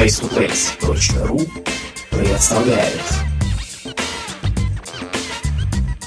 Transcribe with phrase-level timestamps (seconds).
[0.00, 1.46] face2face.ru
[2.10, 3.02] представляет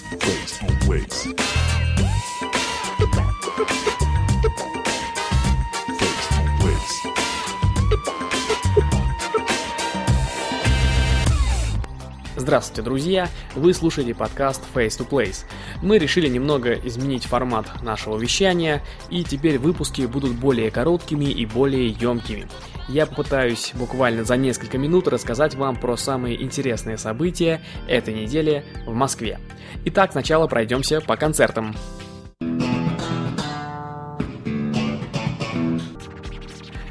[0.09, 1.39] Face to Face.
[12.35, 13.29] Здравствуйте, друзья!
[13.53, 15.45] Вы слушаете подкаст Face to Place.
[15.83, 21.89] Мы решили немного изменить формат нашего вещания, и теперь выпуски будут более короткими и более
[21.89, 22.47] емкими.
[22.89, 28.93] Я попытаюсь буквально за несколько минут рассказать вам про самые интересные события этой недели в
[28.93, 29.39] Москве.
[29.85, 31.75] Итак, сначала пройдемся по концертам.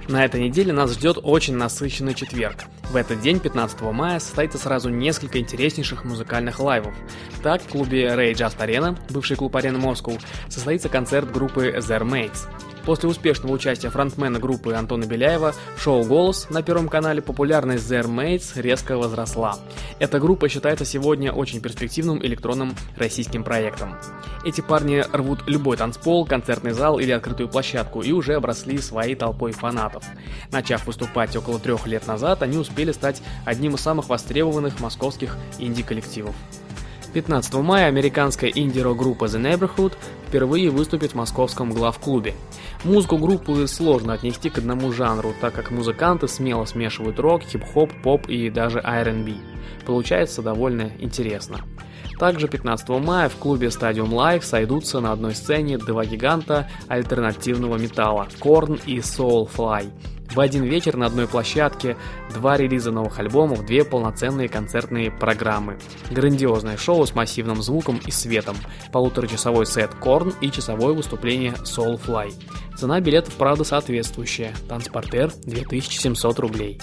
[0.08, 2.64] На этой неделе нас ждет очень насыщенный четверг.
[2.92, 6.94] В этот день, 15 мая, состоится сразу несколько интереснейших музыкальных лайвов.
[7.42, 10.12] Так, в клубе Ray Just Arena, бывший клуб Арена Москва,
[10.50, 12.46] состоится концерт группы The Mates.
[12.84, 18.60] После успешного участия фронтмена группы Антона Беляева шоу «Голос» на Первом канале популярность The Mates
[18.60, 19.56] резко возросла.
[20.00, 23.96] Эта группа считается сегодня очень перспективным электронным российским проектом.
[24.44, 29.52] Эти парни рвут любой танцпол, концертный зал или открытую площадку и уже обросли своей толпой
[29.52, 30.04] фанатов.
[30.50, 36.34] Начав выступать около трех лет назад, они успели стать одним из самых востребованных московских инди-коллективов.
[37.12, 39.92] 15 мая американская инди-рок группа The Neighborhood
[40.28, 42.34] впервые выступит в московском главклубе.
[42.84, 48.28] Музыку группы сложно отнести к одному жанру, так как музыканты смело смешивают рок, хип-хоп, поп
[48.28, 49.34] и даже R&B.
[49.86, 51.60] Получается довольно интересно.
[52.18, 58.28] Также 15 мая в клубе Stadium Live сойдутся на одной сцене два гиганта альтернативного металла–
[58.40, 59.90] Korn и Soulfly.
[60.34, 61.96] В один вечер на одной площадке
[62.32, 65.78] два релиза новых альбомов, две полноценные концертные программы.
[66.10, 68.56] Грандиозное шоу с массивным звуком и светом,
[68.92, 72.32] полуторачасовой сет Korn и часовое выступление Soulfly.
[72.78, 74.54] Цена билетов, правда, соответствующая.
[74.68, 76.80] Танцпортер 2700 рублей.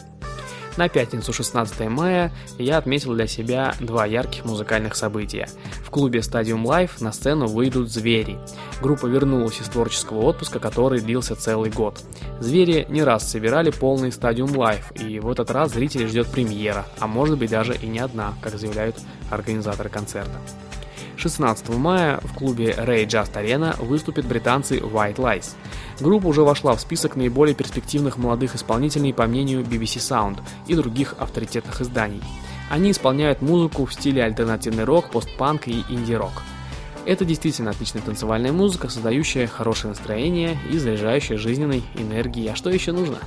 [0.80, 5.50] На пятницу 16 мая я отметил для себя два ярких музыкальных события.
[5.84, 8.38] В клубе Stadium Live на сцену выйдут «Звери».
[8.82, 12.02] Группа вернулась из творческого отпуска, который длился целый год.
[12.40, 17.08] «Звери» не раз собирали полный Stadium Live, и в этот раз зрителей ждет премьера, а
[17.08, 18.96] может быть даже и не одна, как заявляют
[19.30, 20.40] организаторы концерта.
[21.20, 25.56] 16 мая в клубе Ray Just Arena выступят британцы White Lies.
[26.00, 31.16] Группа уже вошла в список наиболее перспективных молодых исполнителей по мнению BBC Sound и других
[31.20, 32.24] авторитетных изданий.
[32.70, 36.42] Они исполняют музыку в стиле альтернативный рок, постпанк и инди-рок.
[37.06, 42.48] Это действительно отличная танцевальная музыка, создающая хорошее настроение и заряжающая жизненной энергией.
[42.50, 43.18] А что еще нужно?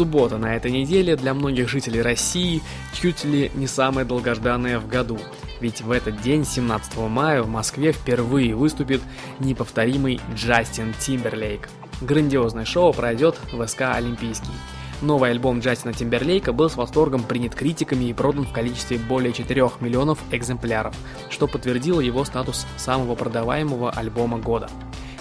[0.00, 2.62] Суббота на этой неделе для многих жителей России
[2.94, 5.18] чуть ли не самая долгожданная в году.
[5.60, 9.02] Ведь в этот день, 17 мая, в Москве впервые выступит
[9.40, 11.68] неповторимый Джастин Тимберлейк.
[12.00, 14.54] Грандиозное шоу пройдет в СК Олимпийский.
[15.02, 19.70] Новый альбом Джастина Тимберлейка был с восторгом принят критиками и продан в количестве более 4
[19.80, 20.96] миллионов экземпляров,
[21.28, 24.70] что подтвердило его статус самого продаваемого альбома года.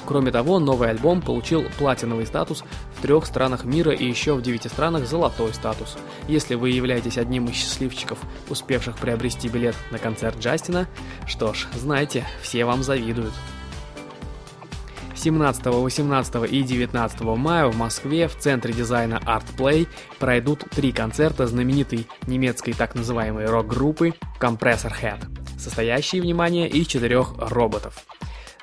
[0.10, 2.64] Кроме того, новый альбом получил платиновый статус
[3.02, 5.98] трех странах мира и еще в девяти странах золотой статус.
[6.28, 10.88] Если вы являетесь одним из счастливчиков, успевших приобрести билет на концерт Джастина,
[11.26, 13.34] что ж, знайте, все вам завидуют.
[15.20, 19.88] 17, 18 и 19 мая в Москве в центре дизайна Art Play
[20.18, 28.06] пройдут три концерта знаменитой немецкой так называемой рок-группы Compressor Head, состоящие, внимание, из четырех роботов.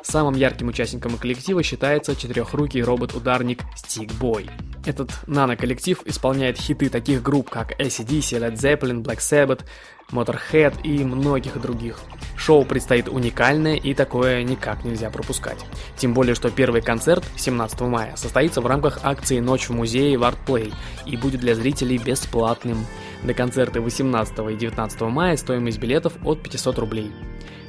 [0.09, 4.49] Самым ярким участником коллектива считается четырехрукий робот-ударник Stick Boy.
[4.84, 9.65] Этот нано-коллектив исполняет хиты таких групп, как ACDC, Led Zeppelin, Black Sabbath,
[10.12, 11.99] Motorhead и многих других.
[12.37, 15.59] Шоу предстоит уникальное и такое никак нельзя пропускать.
[15.97, 20.23] Тем более, что первый концерт 17 мая состоится в рамках акции «Ночь в музее» в
[20.23, 20.73] ArtPlay
[21.05, 22.87] и будет для зрителей бесплатным.
[23.25, 27.10] До концерта 18 и 19 мая стоимость билетов от 500 рублей.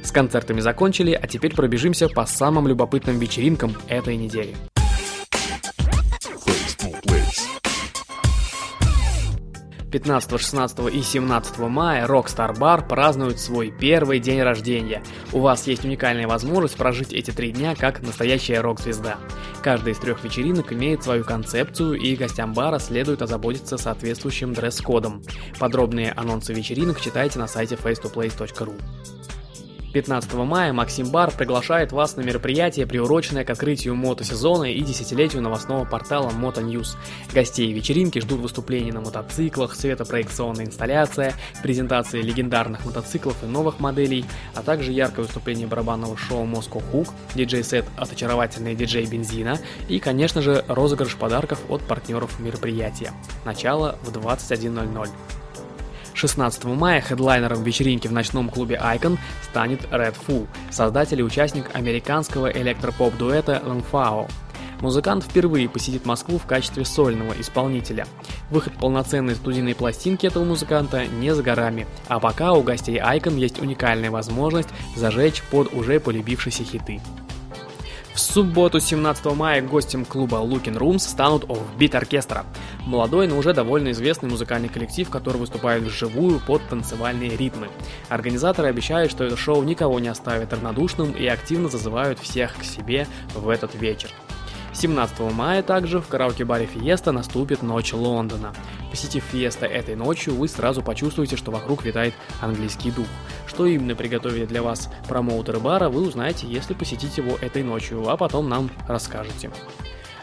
[0.02, 4.54] С концертами закончили, а теперь пробежимся по самым любопытным вечеринкам этой недели.
[9.90, 15.02] 15, 16 и 17 мая Rockstar Bar празднует свой первый день рождения.
[15.32, 19.16] У вас есть уникальная возможность прожить эти три дня как настоящая рок-звезда.
[19.62, 25.22] Каждая из трех вечеринок имеет свою концепцию и гостям бара следует озаботиться соответствующим дресс-кодом.
[25.58, 28.74] Подробные анонсы вечеринок читайте на сайте face2place.ru.
[29.92, 35.84] 15 мая Максим Бар приглашает вас на мероприятие, приуроченное к открытию мотосезона и десятилетию новостного
[35.84, 36.96] портала Moto News.
[37.32, 44.24] Гостей вечеринки ждут выступлений на мотоциклах, светопроекционная инсталляция, презентации легендарных мотоциклов и новых моделей,
[44.54, 49.58] а также яркое выступление барабанного шоу Moscow Hook, диджей-сет от очаровательной диджей Бензина
[49.88, 53.12] и, конечно же, розыгрыш подарков от партнеров мероприятия.
[53.44, 55.08] Начало в 21.00.
[56.18, 59.18] 16 мая хедлайнером вечеринки в ночном клубе Icon
[59.48, 64.28] станет Red Fool, создатель и участник американского электропоп-дуэта Lamfao.
[64.80, 68.06] Музыкант впервые посетит Москву в качестве сольного исполнителя.
[68.50, 73.60] Выход полноценной студийной пластинки этого музыканта не за горами, а пока у гостей Icon есть
[73.60, 77.00] уникальная возможность зажечь под уже полюбившиеся хиты.
[78.18, 82.44] В субботу 17 мая гостем клуба Looking Rooms станут Offbeat Оркестра.
[82.84, 87.68] Молодой, но уже довольно известный музыкальный коллектив, который выступает вживую под танцевальные ритмы.
[88.08, 93.06] Организаторы обещают, что это шоу никого не оставит равнодушным и активно зазывают всех к себе
[93.36, 94.10] в этот вечер.
[94.74, 98.52] 17 мая также в караоке-баре Фиеста наступит Ночь Лондона.
[98.90, 103.06] Посетив Фиеста этой ночью, вы сразу почувствуете, что вокруг витает английский дух.
[103.48, 108.16] Что именно приготовили для вас промоутеры бара, вы узнаете, если посетите его этой ночью, а
[108.16, 109.50] потом нам расскажете.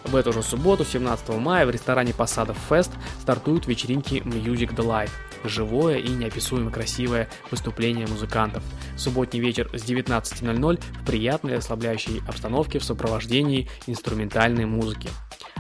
[0.06, 2.92] В эту же субботу, 17 мая, в ресторане Посадов Фест
[3.22, 5.10] стартуют вечеринки Music Delight
[5.50, 8.64] живое и неописуемо красивое выступление музыкантов.
[8.98, 15.10] Субботний вечер с 19.00 в приятной расслабляющей обстановке в сопровождении инструментальной музыки.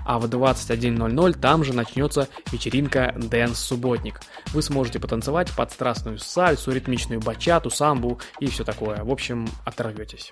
[0.05, 4.21] А в 21.00 там же начнется вечеринка Dance Субботник.
[4.53, 9.03] Вы сможете потанцевать под страстную сальсу, ритмичную бачату, самбу и все такое.
[9.03, 10.31] В общем, оторветесь.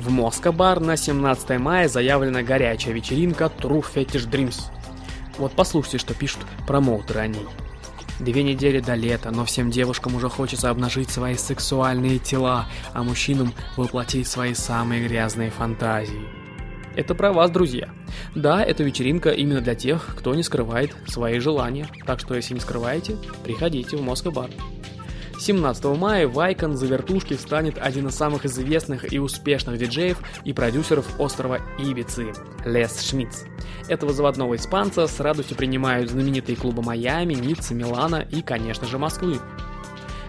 [0.00, 4.64] В Москва-бар на 17 мая заявлена горячая вечеринка True Fetish Dreams.
[5.38, 7.46] Вот послушайте, что пишут промоутеры о ней.
[8.20, 13.52] Две недели до лета, но всем девушкам уже хочется обнажить свои сексуальные тела, а мужчинам
[13.76, 16.43] воплотить свои самые грязные фантазии.
[16.96, 17.88] Это про вас, друзья.
[18.34, 21.88] Да, эта вечеринка именно для тех, кто не скрывает свои желания.
[22.06, 24.50] Так что, если не скрываете, приходите в Москва-бар.
[25.38, 30.52] 17 мая в Icon за вертушки встанет один из самых известных и успешных диджеев и
[30.52, 32.32] продюсеров острова Ибицы–
[32.64, 33.42] Лес Шмидц.
[33.88, 39.38] Этого заводного испанца с радостью принимают знаменитые клубы Майами, Ниццы, Милана и, конечно же, Москвы.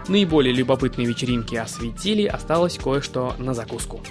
[0.07, 4.01] Наиболее любопытные вечеринки осветили, осталось кое-что на закуску.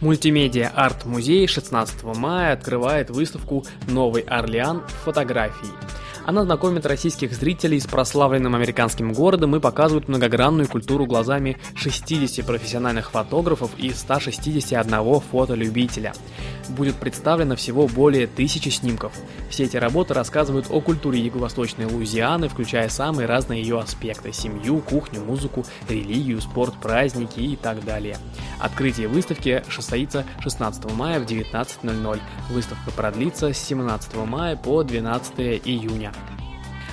[0.00, 4.82] Мультимедиа арт-музей 16 мая открывает выставку «Новый Орлеан.
[5.04, 5.70] Фотографии».
[6.26, 13.10] Она знакомит российских зрителей с прославленным американским городом и показывает многогранную культуру глазами 60 профессиональных
[13.10, 16.14] фотографов и 161 фотолюбителя.
[16.70, 19.12] Будет представлено всего более тысячи снимков.
[19.50, 25.20] Все эти работы рассказывают о культуре юго-восточной Луизианы, включая самые разные ее аспекты– семью, кухню,
[25.20, 28.16] музыку, религию, спорт, праздники и так далее.
[28.60, 32.20] Открытие выставки состоится 16 мая в 19.00.
[32.50, 36.13] Выставка продлится с 17 мая по 12 июня.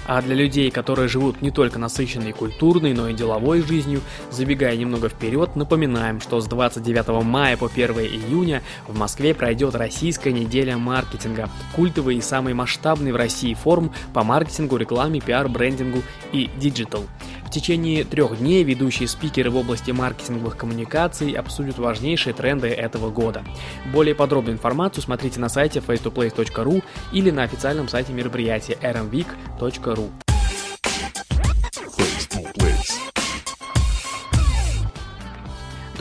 [0.07, 4.01] А для людей, которые живут не только насыщенной культурной, но и деловой жизнью,
[4.31, 10.33] забегая немного вперед, напоминаем, что с 29 мая по 1 июня в Москве пройдет Российская
[10.33, 16.01] неделя маркетинга, культовый и самый масштабный в России форум по маркетингу, рекламе, пиар, брендингу
[16.31, 17.05] и digital.
[17.51, 23.43] Течение трех дней ведущие спикеры в области маркетинговых коммуникаций обсудят важнейшие тренды этого года.
[23.91, 26.81] Более подробную информацию смотрите на сайте face2place.ru
[27.11, 30.20] или на официальном сайте мероприятия rmweek.ru.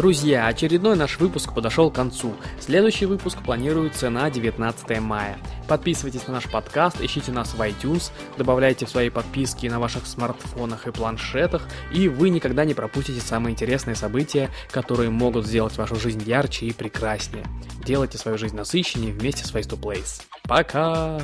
[0.00, 2.34] Друзья, очередной наш выпуск подошел к концу.
[2.58, 5.36] Следующий выпуск планируется на 19 мая.
[5.68, 10.86] Подписывайтесь на наш подкаст, ищите нас в iTunes, добавляйте в свои подписки на ваших смартфонах
[10.86, 16.22] и планшетах, и вы никогда не пропустите самые интересные события, которые могут сделать вашу жизнь
[16.24, 17.44] ярче и прекраснее.
[17.84, 20.22] Делайте свою жизнь насыщеннее вместе с Face to Place.
[20.44, 21.20] Пока!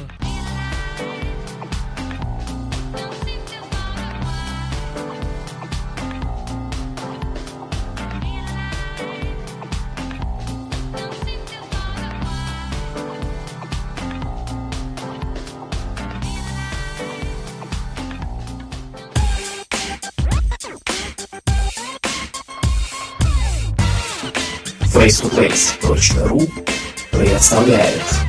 [25.06, 26.50] face2face.ru
[27.12, 28.25] представляет